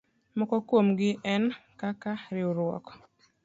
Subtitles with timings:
[0.37, 1.43] Moko kuomgi en
[1.79, 2.85] kaka:riwruok